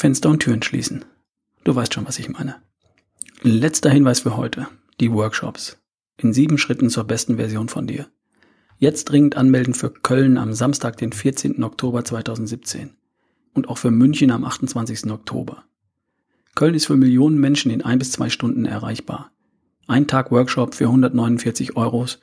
Fenster 0.00 0.30
und 0.30 0.40
Türen 0.40 0.62
schließen. 0.62 1.04
Du 1.62 1.74
weißt 1.74 1.92
schon, 1.92 2.08
was 2.08 2.18
ich 2.18 2.30
meine. 2.30 2.56
Letzter 3.42 3.90
Hinweis 3.90 4.20
für 4.20 4.34
heute. 4.34 4.66
Die 4.98 5.12
Workshops. 5.12 5.76
In 6.16 6.32
sieben 6.32 6.56
Schritten 6.56 6.88
zur 6.88 7.04
besten 7.04 7.36
Version 7.36 7.68
von 7.68 7.86
dir. 7.86 8.06
Jetzt 8.78 9.10
dringend 9.10 9.36
anmelden 9.36 9.74
für 9.74 9.90
Köln 9.90 10.38
am 10.38 10.54
Samstag, 10.54 10.96
den 10.96 11.12
14. 11.12 11.62
Oktober 11.62 12.02
2017. 12.02 12.96
Und 13.52 13.68
auch 13.68 13.76
für 13.76 13.90
München 13.90 14.30
am 14.30 14.42
28. 14.42 15.10
Oktober. 15.10 15.64
Köln 16.54 16.74
ist 16.74 16.86
für 16.86 16.96
Millionen 16.96 17.38
Menschen 17.38 17.70
in 17.70 17.82
ein 17.82 17.98
bis 17.98 18.12
zwei 18.12 18.30
Stunden 18.30 18.64
erreichbar. 18.64 19.32
Ein 19.86 20.06
Tag 20.06 20.30
Workshop 20.30 20.74
für 20.74 20.86
149 20.86 21.76
Euros, 21.76 22.20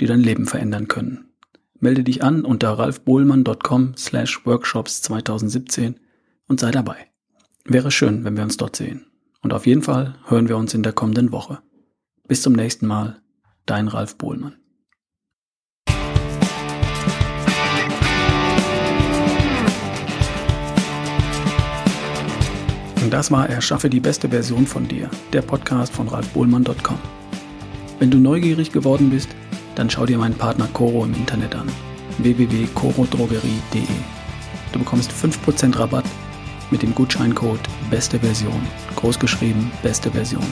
die 0.00 0.06
dein 0.06 0.20
Leben 0.20 0.46
verändern 0.46 0.88
können. 0.88 1.26
Melde 1.78 2.02
dich 2.02 2.24
an 2.24 2.44
unter 2.44 2.72
ralfbohlmann.com 2.72 3.94
slash 3.96 4.44
workshops 4.44 5.00
2017 5.02 5.94
und 6.48 6.58
sei 6.58 6.72
dabei. 6.72 7.09
Wäre 7.64 7.90
schön, 7.90 8.24
wenn 8.24 8.36
wir 8.36 8.42
uns 8.42 8.56
dort 8.56 8.76
sehen. 8.76 9.06
Und 9.42 9.52
auf 9.52 9.66
jeden 9.66 9.82
Fall 9.82 10.16
hören 10.26 10.48
wir 10.48 10.56
uns 10.56 10.74
in 10.74 10.82
der 10.82 10.92
kommenden 10.92 11.32
Woche. 11.32 11.60
Bis 12.26 12.42
zum 12.42 12.52
nächsten 12.52 12.86
Mal, 12.86 13.20
dein 13.66 13.88
Ralf 13.88 14.16
Bohlmann. 14.16 14.56
Und 23.02 23.10
das 23.10 23.30
war 23.30 23.48
Erschaffe 23.48 23.88
die 23.88 24.00
beste 24.00 24.28
Version 24.28 24.66
von 24.66 24.86
dir, 24.86 25.10
der 25.32 25.42
Podcast 25.42 25.92
von 25.92 26.08
ralfbohlmann.com. 26.08 26.98
Wenn 27.98 28.10
du 28.10 28.18
neugierig 28.18 28.72
geworden 28.72 29.10
bist, 29.10 29.30
dann 29.74 29.88
schau 29.88 30.06
dir 30.06 30.18
meinen 30.18 30.36
Partner 30.36 30.68
Coro 30.72 31.04
im 31.04 31.14
Internet 31.14 31.54
an. 31.54 31.68
www.corodrogerie.de. 32.18 33.82
Du 34.72 34.78
bekommst 34.78 35.10
5% 35.12 35.78
Rabatt 35.78 36.04
mit 36.70 36.82
dem 36.82 36.94
Gutscheincode 36.94 37.60
Beste 37.90 38.18
Version. 38.18 38.66
Großgeschrieben 38.96 39.70
Beste 39.82 40.10
Version. 40.10 40.46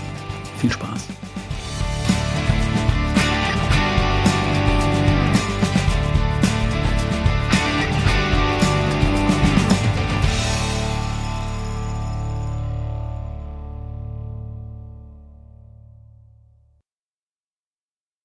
Viel 0.58 0.72
Spaß. 0.72 1.17